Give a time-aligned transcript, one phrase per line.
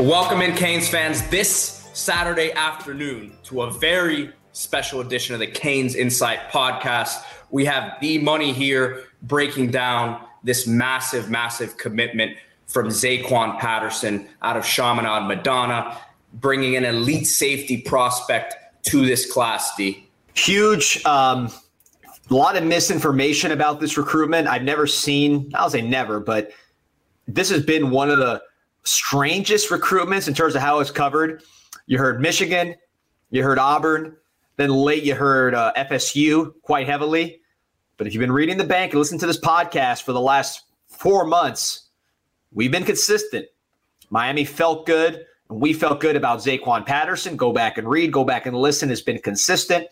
[0.00, 5.94] Welcome in, Canes fans, this Saturday afternoon to a very special edition of the Canes
[5.94, 7.22] Insight podcast.
[7.50, 14.56] We have the money here breaking down this massive, massive commitment from Zaquan Patterson out
[14.56, 16.00] of Chaminade Madonna,
[16.32, 18.54] bringing an elite safety prospect
[18.84, 20.08] to this class, D.
[20.32, 21.04] Huge.
[21.04, 21.52] Um,
[22.30, 24.48] a lot of misinformation about this recruitment.
[24.48, 26.52] I've never seen, I'll say never, but
[27.28, 28.40] this has been one of the
[28.84, 31.42] strangest recruitments in terms of how it's covered.
[31.86, 32.74] You heard Michigan,
[33.30, 34.16] you heard Auburn,
[34.56, 37.40] then late you heard uh, FSU quite heavily.
[37.96, 40.64] But if you've been reading the bank and listening to this podcast for the last
[40.88, 41.88] four months,
[42.52, 43.46] we've been consistent.
[44.08, 47.36] Miami felt good, and we felt good about Zaquan Patterson.
[47.36, 48.90] Go back and read, go back and listen.
[48.90, 49.86] It's been consistent.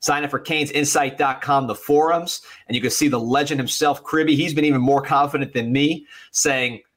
[0.00, 4.36] Sign up for CanesInsight.com, the forums, and you can see the legend himself, Cribby.
[4.36, 6.80] He's been even more confident than me, saying–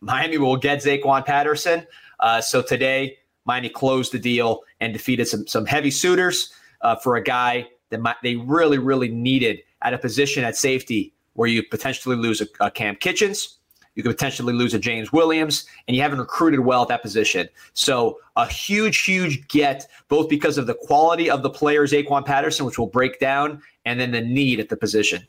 [0.00, 1.86] Miami will get Zaquan Patterson.
[2.20, 7.16] Uh, so today, Miami closed the deal and defeated some some heavy suitors uh, for
[7.16, 11.62] a guy that might, they really really needed at a position at safety where you
[11.62, 13.58] potentially lose a, a Cam Kitchens,
[13.94, 17.48] you could potentially lose a James Williams, and you haven't recruited well at that position.
[17.74, 22.66] So a huge, huge get, both because of the quality of the players, Zaquan Patterson,
[22.66, 25.26] which will break down, and then the need at the position.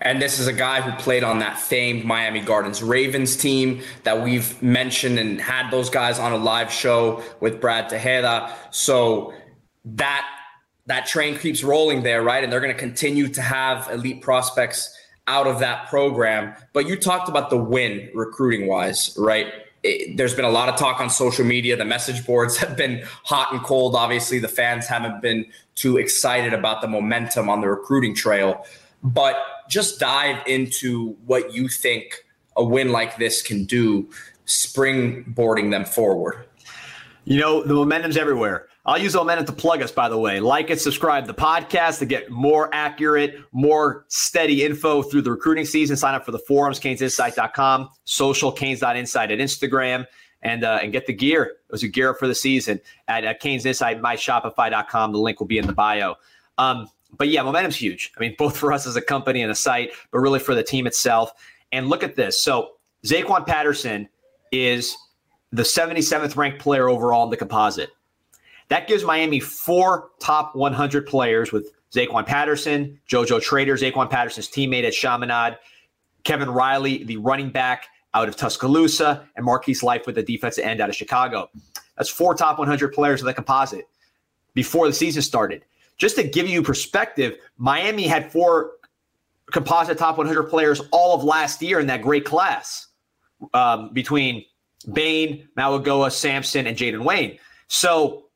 [0.00, 4.22] And this is a guy who played on that famed Miami Gardens Ravens team that
[4.22, 8.52] we've mentioned and had those guys on a live show with Brad Tejeda.
[8.70, 9.34] So
[9.84, 10.24] that
[10.86, 12.42] that train keeps rolling there, right?
[12.42, 16.54] And they're going to continue to have elite prospects out of that program.
[16.72, 19.52] But you talked about the win recruiting wise, right?
[19.82, 21.76] It, there's been a lot of talk on social media.
[21.76, 23.94] The message boards have been hot and cold.
[23.96, 28.64] Obviously, the fans haven't been too excited about the momentum on the recruiting trail.
[29.02, 29.36] But
[29.68, 32.24] just dive into what you think
[32.56, 34.10] a win like this can do,
[34.46, 36.46] springboarding them forward.
[37.24, 38.66] You know, the momentum's everywhere.
[38.88, 40.40] I'll use the momentum to plug us, by the way.
[40.40, 45.66] Like and subscribe the podcast to get more accurate, more steady info through the recruiting
[45.66, 45.96] season.
[45.96, 50.06] Sign up for the forums, canesinsight.com, social, canes.insight at Instagram,
[50.40, 51.42] and uh, and get the gear.
[51.42, 55.12] It was a gear up for the season at uh, Canes Insight, myshopify.com.
[55.12, 56.14] The link will be in the bio.
[56.56, 58.12] Um, but yeah, momentum's huge.
[58.16, 60.62] I mean, both for us as a company and a site, but really for the
[60.62, 61.32] team itself.
[61.72, 62.40] And look at this.
[62.40, 62.72] So
[63.04, 64.08] Zaquan Patterson
[64.52, 64.96] is
[65.52, 67.90] the 77th ranked player overall in the composite.
[68.68, 74.84] That gives Miami four top 100 players with Zaquan Patterson, JoJo Trader, Zaquan Patterson's teammate
[74.84, 75.56] at Chaminade,
[76.24, 80.90] Kevin Riley, the running back out of Tuscaloosa, and Marquise Lightfoot the defensive end out
[80.90, 81.48] of Chicago.
[81.96, 83.88] That's four top 100 players in the composite
[84.54, 85.64] before the season started
[85.98, 88.72] just to give you perspective, Miami had four
[89.50, 92.86] composite top 100 players all of last year in that great class
[93.54, 94.44] um, between
[94.92, 97.38] Bain, Mauigoa, Samson, and Jayden Wayne.
[97.66, 98.26] So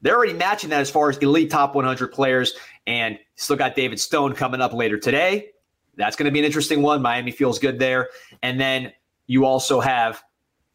[0.00, 2.54] they're already matching that as far as elite top 100 players.
[2.86, 5.50] And still got David Stone coming up later today.
[5.96, 7.02] That's going to be an interesting one.
[7.02, 8.08] Miami feels good there.
[8.42, 8.92] And then
[9.26, 10.22] you also have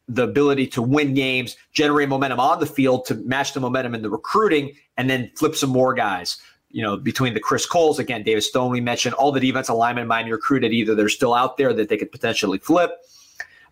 [0.10, 4.02] the ability to win games, generate momentum on the field to match the momentum in
[4.02, 6.38] the recruiting, and then flip some more guys.
[6.72, 10.08] You know, between the Chris Coles, again, David Stone, we mentioned all the defense alignment
[10.08, 12.92] Miami recruited, either they're still out there that they could potentially flip.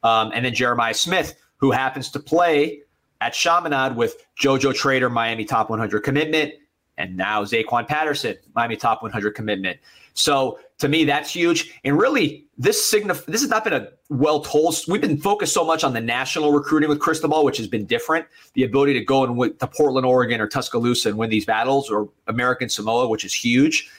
[0.04, 2.82] Um, and then Jeremiah Smith, who happens to play
[3.20, 6.54] at Chaminade with JoJo Trader, Miami top 100 commitment,
[6.98, 9.80] and now Zaquan Patterson, Miami top 100 commitment.
[10.14, 11.74] So to me, that's huge.
[11.84, 14.76] And really, this signif- this has not been a well told.
[14.88, 18.28] We've been focused so much on the national recruiting with Cristobal, which has been different.
[18.54, 21.90] The ability to go and win to Portland, Oregon, or Tuscaloosa and win these battles,
[21.90, 23.90] or American Samoa, which is huge.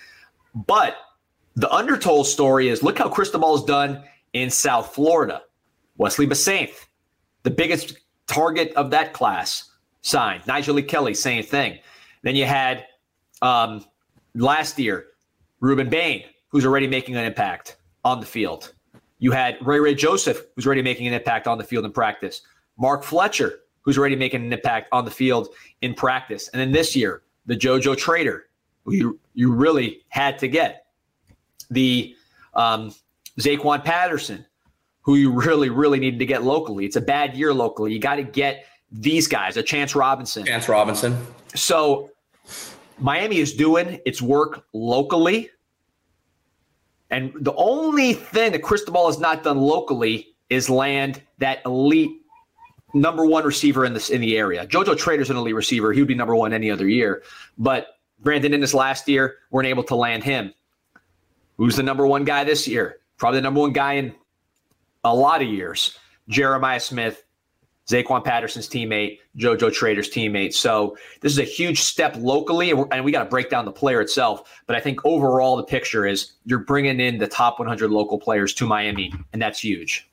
[0.55, 0.97] But
[1.57, 5.43] the undertold story is look how Cristobal has done in South Florida.
[5.97, 6.87] Wesley Bissainthe,
[7.43, 9.73] the biggest target of that class,
[10.03, 10.45] signed.
[10.45, 11.81] Nyjalik Kelly, same thing.
[12.23, 12.87] Then you had
[13.43, 13.85] um,
[14.35, 15.07] last year
[15.61, 18.73] Rueben Bain, who's already making an impact on the field.
[19.19, 22.43] You had Ray Ray Joseph, who's already making an impact on the field in practice.
[22.79, 25.49] Mark Fletcher, who's already making an impact on the field
[25.83, 26.49] in practice.
[26.49, 28.47] And then this year, the JoJo Trader,
[28.85, 30.87] who you, you really had to get.
[31.71, 32.15] The
[32.55, 32.95] um,
[33.41, 34.45] Zaquan Patterson,
[35.03, 36.85] who you really, really needed to get locally.
[36.85, 37.93] It's a bad year locally.
[37.93, 40.45] You got to get these guys, a Chance Robinson.
[40.47, 41.17] Chance Robinson.
[41.55, 42.11] So
[42.99, 45.51] Miami is doing its work locally.
[47.11, 52.11] And the only thing that Cristobal has not done locally is land that elite
[52.95, 54.67] number one receiver in this in the area.
[54.67, 55.93] JoJo Trader's an elite receiver.
[55.93, 57.23] He would be number one any other year.
[57.57, 60.53] But Brandon Inniss last year weren't able to land him.
[61.57, 63.01] Who's the number one guy this year?
[63.17, 64.15] Probably the number one guy in
[65.05, 65.99] a lot of years.
[66.29, 67.25] Jeremiah Smith,
[67.89, 70.53] Zaquan Patterson's teammate, JoJo Trader's teammate.
[70.53, 74.01] So this is a huge step locally, and we got to break down the player
[74.01, 74.63] itself.
[74.67, 78.53] But I think overall, the picture is you're bringing in the top 100 local players
[78.55, 80.09] to Miami, and that's huge.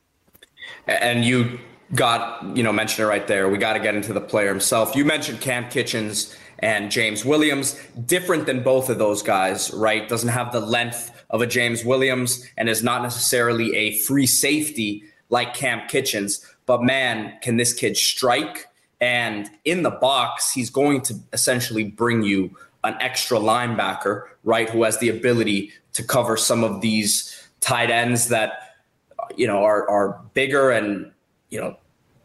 [0.87, 1.59] And you
[1.93, 3.49] got, you know, mentioned it right there.
[3.49, 4.95] We got to get into the player himself.
[4.95, 10.07] You mentioned Cam Kitchens and James Williams, different than both of those guys, right?
[10.07, 15.03] Doesn't have the length of a James Williams and is not necessarily a free safety
[15.29, 16.45] like Cam Kitchens.
[16.65, 18.67] But man, can this kid strike?
[19.01, 24.69] And in the box, he's going to essentially bring you an extra linebacker, right?
[24.69, 28.75] Who has the ability to cover some of these tight ends that,
[29.35, 31.11] you know, are, are bigger and,
[31.49, 31.77] you know,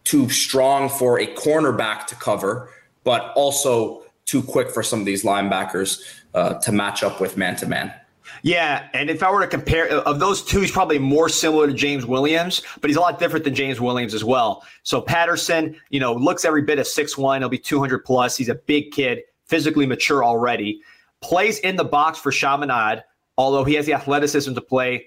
[0.05, 2.71] too strong for a cornerback to cover,
[3.05, 6.03] but also too quick for some of these linebackers
[6.35, 7.93] uh, to match up with man to man.
[8.43, 11.67] Yeah, and if I were to compare uh, of those two, he's probably more similar
[11.67, 14.65] to James Williams, but he's a lot different than James Williams as well.
[14.83, 17.43] So Patterson, you know, looks every bit of six one.
[17.43, 18.37] He'll be 200 plus.
[18.37, 20.81] He's a big kid, physically mature already.
[21.21, 23.05] Plays in the box for Chaminade,
[23.37, 25.07] although he has the athleticism to play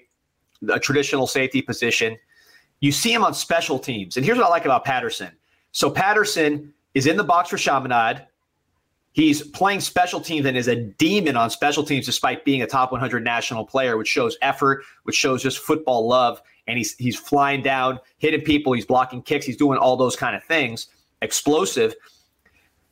[0.72, 2.16] a traditional safety position.
[2.80, 4.16] You see him on special teams.
[4.16, 5.32] And here's what I like about Patterson.
[5.72, 8.24] So Patterson is in the box for Chaminade.
[9.14, 12.90] He's playing special teams and is a demon on special teams despite being a top
[12.90, 16.42] 100 national player, which shows effort, which shows just football love.
[16.66, 20.34] And he's he's flying down, hitting people, he's blocking kicks, he's doing all those kind
[20.34, 20.88] of things,
[21.22, 21.94] explosive.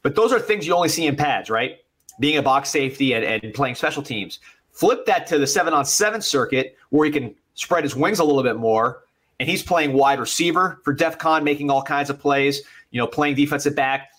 [0.03, 1.79] But those are things you only see in pads, right?
[2.21, 4.39] Being a box safety and, and playing special teams.
[4.71, 8.25] Flip that to the seven on seven circuit where he can spread his wings a
[8.25, 9.03] little bit more.
[9.41, 13.09] And he's playing wide receiver for DEF CON, making all kinds of plays, you know,
[13.09, 14.12] playing defensive back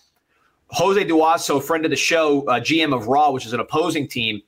[0.74, 4.42] Jose Duaso, friend of the show, uh, GM of Raw, which is an opposing team,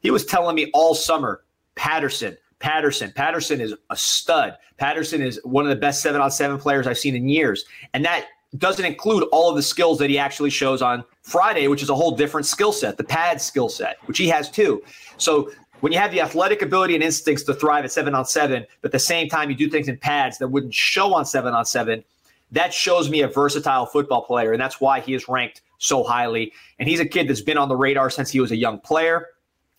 [0.00, 1.42] he was telling me all summer,
[1.74, 4.58] Patterson, Patterson, Patterson is a stud.
[4.76, 7.64] Patterson is one of the best seven on seven players I've seen in years.
[7.94, 8.26] And that
[8.58, 11.94] doesn't include all of the skills that he actually shows on Friday, which is a
[11.94, 14.82] whole different skill set, the pad skill set, which he has too.
[15.16, 15.50] So
[15.80, 18.88] when you have the athletic ability and instincts to thrive at seven on seven, but
[18.88, 21.64] at the same time you do things in pads that wouldn't show on seven on
[21.64, 22.04] seven,
[22.52, 24.52] that shows me a versatile football player.
[24.52, 26.52] And that's why he is ranked so highly.
[26.78, 29.26] And he's a kid that's been on the radar since he was a young player,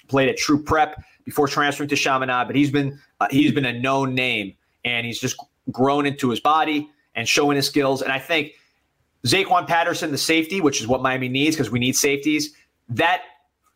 [0.09, 3.79] played at True Prep before transferring to Chaminade, but he's been uh, he's been a
[3.79, 4.53] known name
[4.83, 5.37] and he's just
[5.71, 8.01] grown into his body and showing his skills.
[8.01, 8.53] And I think
[9.25, 12.53] Zaquan Patterson, the safety, which is what Miami needs because we need safeties,
[12.89, 13.21] that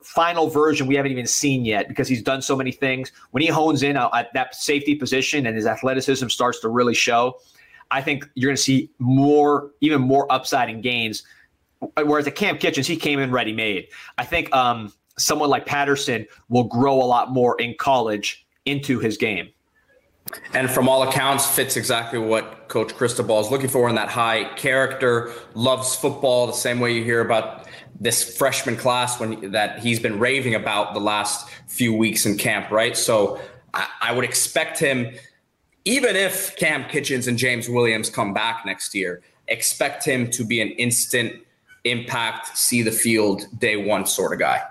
[0.01, 3.12] final version we haven't even seen yet because he's done so many things.
[3.31, 7.39] When he hones in at that safety position and his athleticism starts to really show,
[7.92, 11.24] I think you're going to see more, even more upside and gains
[11.80, 13.88] Whereas at Cam Kitchens, he came in ready made.
[14.18, 19.18] I think um, someone like Patterson will grow a lot more in college into his
[19.18, 19.50] game.
[20.54, 24.45] And from all accounts, fits exactly what Coach Cristobal is looking for in that high
[24.56, 27.68] character, loves football the same way you hear about
[28.00, 32.71] this freshman class when that he's been raving about the last few weeks in camp,
[32.71, 32.98] right?
[32.98, 33.39] So
[33.74, 35.13] I, I would expect him,
[35.86, 40.60] even if Cam Kitchens and James Williams come back next year, expect him to be
[40.60, 41.44] an instant
[41.86, 44.62] impact, see the field day one sort of guy.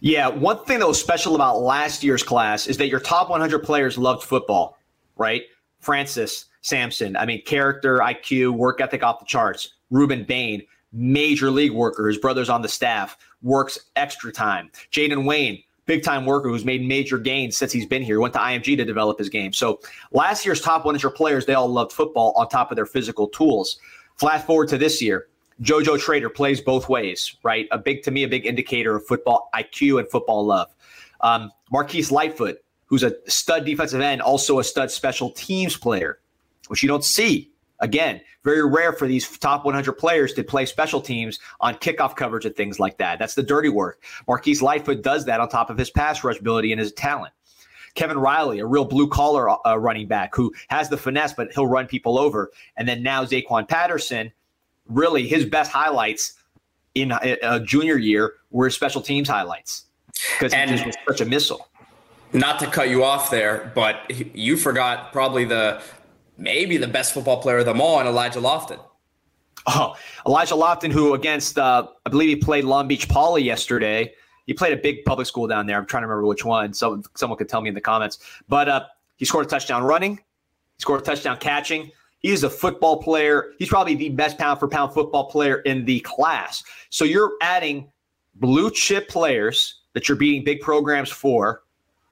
[0.00, 3.60] Yeah, one thing that was special about last year's class is that your top 100
[3.60, 4.78] players loved football,
[5.16, 5.44] right?
[5.80, 9.74] Francis Sampson, I mean, character, IQ, work ethic off the charts.
[9.92, 14.70] Rueben Bain, major league worker, his brother's on the staff, works extra time.
[14.90, 18.40] Jayden Wayne, big time worker who's made major gains since he's been here, went to
[18.40, 19.52] IMG to develop his game.
[19.52, 19.80] So
[20.12, 23.78] last year's top 100 players, they all loved football on top of their physical tools.
[24.16, 25.28] Flash forward to this year,
[25.62, 27.66] JoJo Trader plays both ways, right?
[27.70, 30.74] A big, to me, a big indicator of football IQ and football love.
[31.22, 36.20] Um, Marquise Lightfoot, who's a stud defensive end, also a stud special teams player,
[36.68, 37.50] which you don't see.
[37.80, 42.46] Again, very rare for these top 100 players to play special teams on kickoff coverage
[42.46, 43.18] and things like that.
[43.18, 44.02] That's the dirty work.
[44.26, 47.34] Marquise Lightfoot does that on top of his pass rush ability and his talent.
[47.94, 51.66] Kevin Riley, a real blue collar uh, running back who has the finesse, but he'll
[51.66, 52.52] run people over.
[52.76, 54.32] And then now Zaquan Patterson,
[54.88, 56.34] really his best highlights
[56.94, 59.84] in a, a junior year were special teams highlights
[60.38, 61.68] because he just was such a missile.
[62.32, 65.80] Not to cut you off there, but you forgot probably the
[66.36, 68.80] maybe the best football player of them all, and Elijah Lofton.
[69.66, 74.12] Oh, Elijah Lofton, who against uh, I believe he played Long Beach Poly yesterday.
[74.46, 75.76] He played a big public school down there.
[75.76, 76.72] I'm trying to remember which one.
[76.72, 78.18] So someone could tell me in the comments.
[78.48, 78.84] But uh,
[79.16, 80.16] he scored a touchdown running.
[80.16, 81.90] He scored a touchdown catching.
[82.26, 83.52] He's a football player.
[83.56, 86.64] He's probably the best pound for pound football player in the class.
[86.90, 87.88] So you're adding
[88.34, 91.62] blue chip players that you're beating big programs for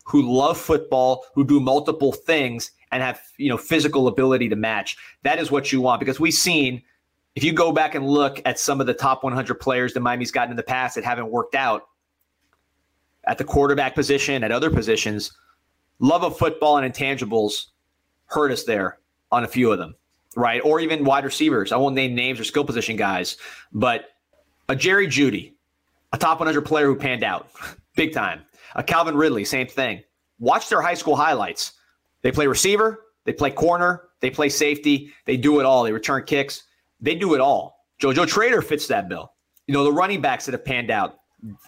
[0.05, 4.97] who love football, who do multiple things and have, you know, physical ability to match.
[5.25, 6.81] That is what you want because we've seen
[7.35, 10.31] if you go back and look at some of the top 100 players that Miami's
[10.31, 11.89] gotten in the past that haven't worked out
[13.27, 15.33] at the quarterback position, at other positions,
[15.99, 17.67] love of football and intangibles
[18.27, 19.01] hurt us there
[19.33, 19.97] on a few of them,
[20.37, 20.61] right?
[20.65, 21.73] Or even wide receivers.
[21.73, 23.37] I won't name names or skill position guys,
[23.73, 24.11] but
[24.69, 25.55] a Jerry Jeudy,
[26.13, 27.49] a top 100 player who panned out
[27.97, 28.43] big time.
[28.77, 30.03] A Calvin Ridley, same thing.
[30.39, 31.73] Watch their high school highlights.
[32.23, 35.85] They play receiver, they play corner, they play safety, they do it all.
[35.85, 36.65] They return kicks,
[37.01, 37.87] they do it all.
[38.01, 39.33] JoJo Trader fits that bill.
[39.67, 41.19] You know, the running backs that have panned out,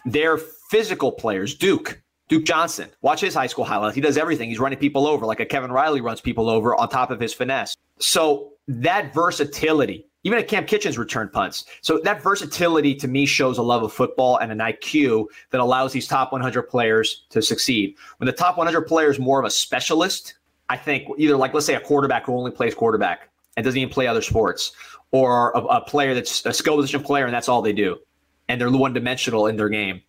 [0.05, 1.55] they're physical players.
[1.55, 2.89] Duke, Duke Johnson.
[3.01, 3.95] Watch his high school highlights.
[3.95, 4.49] He does everything.
[4.49, 7.33] He's running people over like a Kevin Riley runs people over on top of his
[7.33, 7.75] finesse.
[7.99, 11.65] So that versatility, even at Cam Kitchens return punts.
[11.81, 15.93] So that versatility to me shows a love of football and an IQ that allows
[15.93, 17.95] these top 100 players to succeed.
[18.17, 20.35] When the top 100 player is more of a specialist,
[20.69, 23.91] I think either like let's say a quarterback who only plays quarterback and doesn't even
[23.91, 24.73] play other sports,
[25.11, 27.97] or a, a player that's a skill position player and that's all they do,
[28.49, 30.01] and they're one dimensional in their game.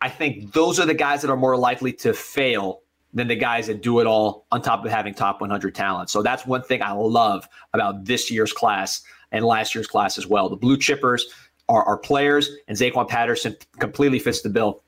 [0.00, 2.82] I think those are the guys that are more likely to fail
[3.14, 6.10] than the guys that do it all on top of having top 100 talent.
[6.10, 10.26] So that's one thing I love about this year's class and last year's class as
[10.26, 10.48] well.
[10.48, 11.22] The blue chippers
[11.68, 14.82] are, are players, and Zaquan Patterson completely fits the bill.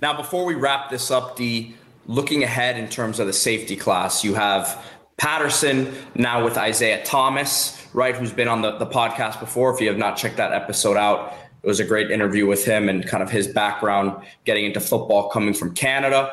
[0.00, 1.74] Now, before we wrap this up, D,
[2.06, 4.84] looking ahead in terms of the safety class, you have
[5.16, 9.72] Patterson now with Isaiah Thomas, right, who's been on the, the podcast before.
[9.72, 12.88] If you have not checked that episode out, it was a great interview with him
[12.88, 16.30] and kind of his background getting into football coming from Canada.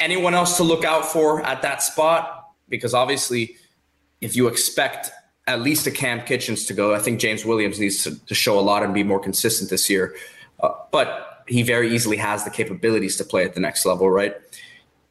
[0.00, 2.50] Anyone else to look out for at that spot?
[2.68, 3.56] Because obviously,
[4.20, 5.10] if you expect
[5.46, 8.58] at least a Cam Kitchens to go, I think James Williams needs to, to show
[8.58, 10.14] a lot and be more consistent this year.
[10.60, 14.34] Uh, but he very easily has the capabilities to play at the next level, right?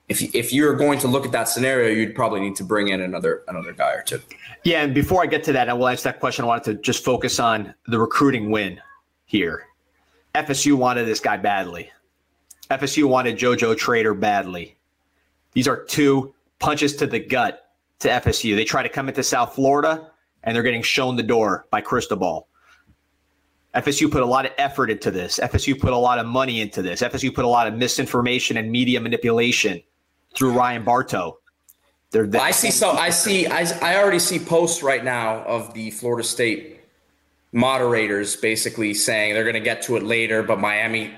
[0.10, 3.02] If, if you're going to look at that scenario, you'd probably need to bring in
[3.02, 4.20] another another guy or two.
[4.64, 6.46] Yeah, and before I get to that, I will answer that question.
[6.46, 8.82] I wanted to just focus on the recruiting win
[9.26, 9.66] here.
[10.36, 11.90] FSU wanted this guy badly.
[12.70, 14.78] FSU wanted JoJo Trader badly.
[15.54, 18.56] These are two punches to the gut to FSU.
[18.56, 20.12] They try to come into South Florida
[20.44, 22.48] and they're getting shown the door by Cristobal.
[23.76, 25.40] FSU put a lot of effort into this.
[25.42, 27.02] FSU put a lot of money into this.
[27.02, 29.82] FSU put a lot of misinformation and media manipulation
[30.36, 31.40] through Ryan Bartow.
[32.12, 35.74] They're, they're, I see so I see I, I already see posts right now of
[35.74, 36.82] the Florida State
[37.52, 41.14] moderators basically saying they're going to get to it later, but Miami,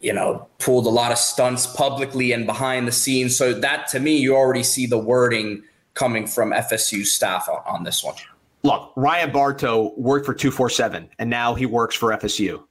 [0.00, 3.36] you know, pulled a lot of stunts publicly and behind the scenes.
[3.36, 5.62] So that to me, you already see the wording
[5.94, 8.14] coming from FSU staff on, on this one.
[8.62, 12.62] Look, Ryan Bartow worked for 247 and now he works for FSU.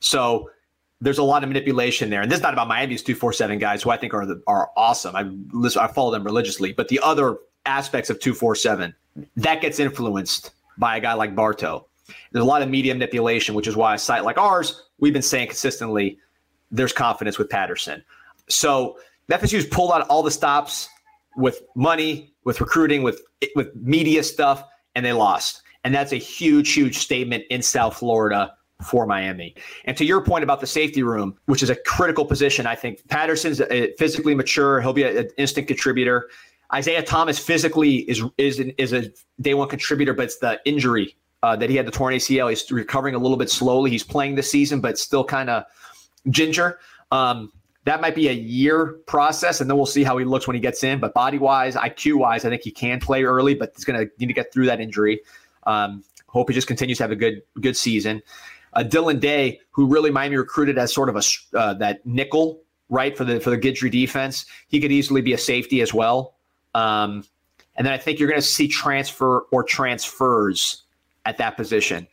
[0.00, 0.50] So
[1.00, 2.22] there's a lot of manipulation there.
[2.22, 5.14] And this is not about Miami's 247 guys who I think are the, are awesome.
[5.16, 8.94] I listen, I follow them religiously, but the other aspects of 247
[9.36, 11.86] that gets influenced by a guy like Bartow.
[12.32, 15.22] There's a lot of media manipulation, which is why a site like ours, we've been
[15.22, 16.18] saying consistently,
[16.70, 18.02] there's confidence with Patterson.
[18.48, 18.98] So
[19.30, 20.88] FSU's pulled out all the stops
[21.36, 23.20] with money, with recruiting, with
[23.54, 25.62] with media stuff, and they lost.
[25.84, 29.54] And that's a huge, huge statement in South Florida for Miami.
[29.84, 33.06] And to your point about the safety room, which is a critical position, I think
[33.08, 33.60] Patterson's
[33.98, 34.80] physically mature.
[34.80, 36.28] He'll be an instant contributor.
[36.72, 39.10] Isaiah Thomas physically is is is a
[39.40, 42.50] day one contributor, but it's the injury uh, that he had the torn ACL.
[42.50, 43.90] He's recovering a little bit slowly.
[43.90, 45.64] He's playing this season, but still kind of
[46.30, 46.78] ginger.
[47.10, 47.52] Um,
[47.84, 50.60] that might be a year process, and then we'll see how he looks when he
[50.60, 51.00] gets in.
[51.00, 54.12] But body wise, IQ wise, I think he can play early, but he's going to
[54.18, 55.22] need to get through that injury.
[55.64, 58.22] Um, hope he just continues to have a good good season.
[58.74, 61.22] Uh, Dylan Day, who really Miami recruited as sort of a
[61.58, 65.38] uh, that nickel, right for the for the Guidry defense, he could easily be a
[65.38, 66.34] safety as well.
[66.74, 67.24] Um,
[67.76, 70.82] and then I think you're going to see transfer or transfers
[71.24, 72.06] at that position.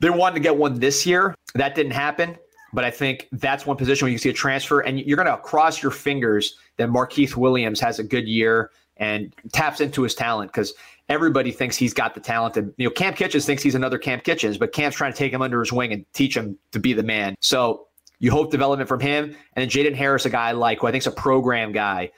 [0.00, 1.34] They wanted to get one this year.
[1.54, 2.36] That didn't happen.
[2.76, 5.38] But I think that's one position where you see a transfer, and you're going to
[5.38, 10.52] cross your fingers that Markeith Williams has a good year and taps into his talent
[10.52, 10.74] because
[11.08, 12.58] everybody thinks he's got the talent.
[12.58, 15.32] And you know, Cam Kitchens thinks he's another Cam Kitchens, but Cam's trying to take
[15.32, 17.34] him under his wing and teach him to be the man.
[17.40, 17.86] So
[18.18, 20.90] you hope development from him, and then Jaden Harris, a guy I like who I
[20.90, 22.10] think is a program guy.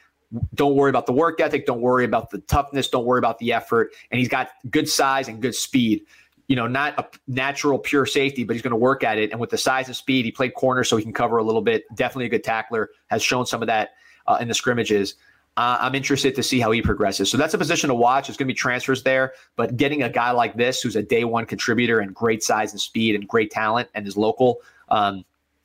[0.56, 1.66] Don't worry about the work ethic.
[1.66, 2.88] Don't worry about the toughness.
[2.88, 3.92] Don't worry about the effort.
[4.10, 6.04] And he's got good size and good speed
[6.48, 9.30] you know, not a natural pure safety, but he's going to work at it.
[9.30, 11.60] And with the size and speed, he played corner, so he can cover a little
[11.60, 11.84] bit.
[11.94, 12.90] Definitely a good tackler.
[13.08, 13.90] Has shown some of that
[14.26, 15.14] uh, in the scrimmages.
[15.58, 17.30] Uh, I'm interested to see how he progresses.
[17.30, 18.28] So that's a position to watch.
[18.28, 21.24] There's going to be transfers there, but getting a guy like this who's a day
[21.24, 25.24] one contributor and great size and speed and great talent and is local, um,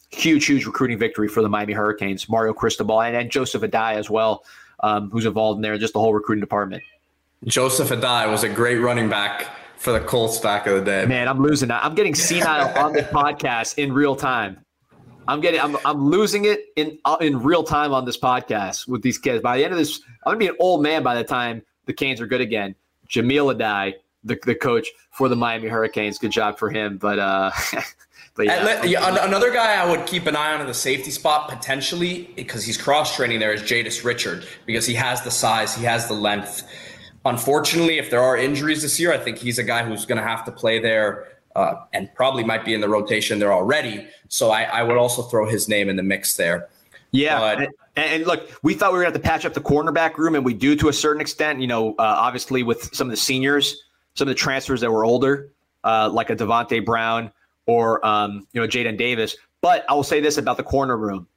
[0.10, 2.28] huge, huge recruiting victory for the Miami Hurricanes.
[2.28, 4.44] Mario Cristobal and, and Joseph Addai as well,
[4.80, 6.82] um, who's involved in there, just the whole recruiting department.
[7.46, 9.48] Joseph Addai was a great running back
[9.84, 11.06] for the Colts back of the day.
[11.06, 11.70] Man, I'm losing.
[11.70, 14.63] I'm getting senile on the podcast in real time.
[15.28, 15.60] I'm getting.
[15.60, 15.78] I'm.
[15.86, 19.44] I'm losing it in uh, in real time on this podcast with these kids.
[19.44, 21.94] By the end of this, I'm gonna be an old man by the time the
[21.94, 22.75] Canes are good again.
[23.10, 26.18] Jahmile Addae, the the coach for the Miami Hurricanes.
[26.18, 26.98] Good job for him.
[26.98, 27.52] But uh,
[28.36, 28.84] but yeah.
[28.84, 29.25] yeah.
[29.25, 32.78] Another guy I would keep an eye on in the safety spot potentially because he's
[32.78, 36.63] cross training there is Jadais Richard because he has the size, he has the length.
[37.25, 40.27] Unfortunately, if there are injuries this year, I think he's a guy who's going to
[40.27, 44.08] have to play there uh, and probably might be in the rotation there already.
[44.27, 46.70] So I, I would also throw his name in the mix there.
[47.12, 47.39] Yeah.
[47.39, 49.62] But, and, and, look, we thought we were going to have to patch up the
[49.62, 51.62] cornerback room, and we do to a certain extent.
[51.62, 53.84] You know, uh, obviously with some of the seniors,
[54.15, 55.51] some of the transfers that were older,
[55.84, 57.32] uh, like a Davonte Brown
[57.65, 59.36] or um, you know Jaden Davis.
[59.62, 61.27] But I will say this about the corner room: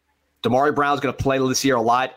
[0.43, 2.15] Damari Brown's going to play this year a lot.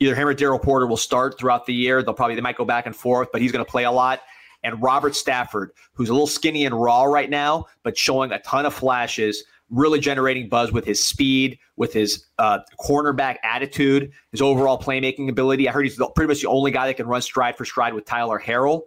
[0.00, 2.02] Either him or Daryl Porter will start throughout the year.
[2.02, 4.20] They'll probably they might go back and forth, but he's going to play a lot
[4.62, 8.66] and Robert Stafford, who's a little skinny and raw right now, but showing a ton
[8.66, 14.78] of flashes, really generating buzz with his speed, with his uh, cornerback attitude, his overall
[14.78, 15.68] playmaking ability.
[15.68, 18.04] I heard he's pretty much the only guy that can run stride for stride with
[18.04, 18.82] Tyler Harrell.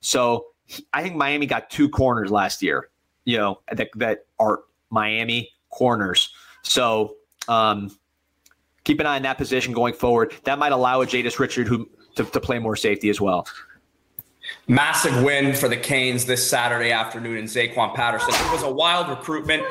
[0.00, 2.88] So he, I think Miami got two corners last year,
[3.24, 6.30] you know, that, that are Miami corners.
[6.62, 7.16] So
[7.46, 7.96] um,
[8.84, 10.34] keep an eye on that position going forward.
[10.44, 13.46] That might allow a Jadais Richard who to, to play more safety as well.
[14.68, 18.34] Massive win for the Canes this Saturday afternoon in Zaquan Patterson.
[18.34, 19.62] It was a wild recruitment.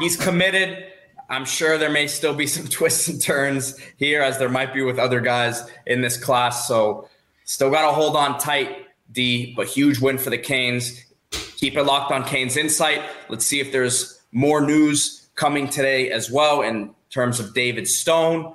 [0.00, 0.92] He's committed.
[1.28, 4.82] I'm sure there may still be some twists and turns here, as there might be
[4.82, 6.68] with other guys in this class.
[6.68, 7.08] So,
[7.44, 11.04] still got to hold on tight, D, but huge win for the Canes.
[11.30, 13.02] Keep it locked on Canes Insight.
[13.28, 18.54] Let's see if there's more news coming today as well in terms of David Stone.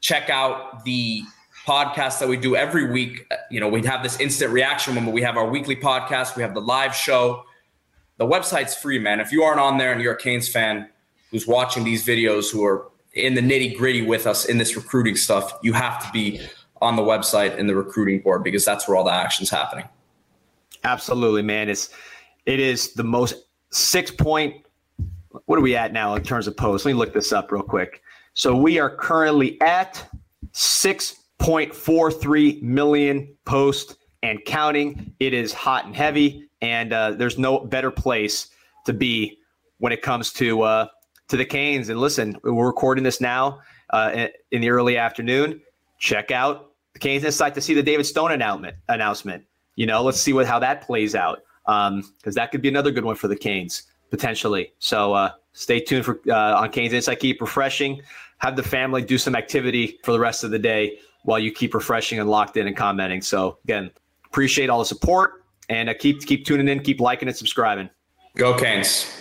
[0.00, 1.22] Check out the
[1.64, 3.24] podcast that we do every week.
[3.30, 6.42] Uh, you know, we have this instant reaction when we have our weekly podcast, we
[6.42, 7.44] have the live show.
[8.16, 9.20] The website's free, man.
[9.20, 10.88] If you aren't on there and you're a Canes fan
[11.30, 15.14] who's watching these videos, who are in the nitty gritty with us in this recruiting
[15.14, 16.40] stuff, you have to be
[16.82, 19.88] on the website in the recruiting board because that's where all the action's happening.
[20.82, 21.68] Absolutely, man.
[21.68, 21.90] It's
[22.44, 23.36] it is the most
[23.70, 24.64] six point.
[25.46, 26.84] What are we at now in terms of posts?
[26.84, 28.02] Let me look this up real quick.
[28.34, 30.04] So we are currently at
[30.52, 35.14] six 0.43 million post and counting.
[35.20, 38.48] It is hot and heavy, and uh, there's no better place
[38.86, 39.38] to be
[39.78, 40.86] when it comes to uh,
[41.28, 41.88] to the Canes.
[41.88, 45.60] And listen, we're recording this now uh, in the early afternoon.
[45.98, 48.76] Check out the Canes Insight to see the David Stone announcement.
[48.88, 49.44] Announcement.
[49.76, 52.90] You know, let's see what how that plays out because um, that could be another
[52.90, 54.72] good one for the Canes potentially.
[54.78, 57.20] So uh, stay tuned for uh, on Canes Insight.
[57.20, 58.02] Keep refreshing.
[58.38, 61.74] Have the family do some activity for the rest of the day while you keep
[61.74, 63.20] refreshing and locked in and commenting.
[63.20, 63.90] So again,
[64.26, 67.90] appreciate all the support and uh, keep keep tuning in, keep liking and subscribing.
[68.36, 69.12] Go Canes.